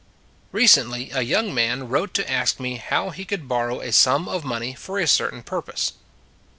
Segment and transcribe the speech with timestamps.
[0.51, 4.43] RECENTLY a young man wrote to ask me how he could borrow a sum of
[4.43, 5.93] money for a certain purpose.